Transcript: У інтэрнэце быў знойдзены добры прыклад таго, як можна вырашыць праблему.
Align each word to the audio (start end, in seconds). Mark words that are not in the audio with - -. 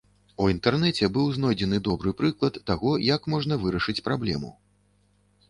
У 0.43 0.45
інтэрнэце 0.53 1.09
быў 1.17 1.27
знойдзены 1.35 1.77
добры 1.89 2.13
прыклад 2.23 2.59
таго, 2.71 2.95
як 3.11 3.29
можна 3.35 3.61
вырашыць 3.67 4.01
праблему. 4.09 4.51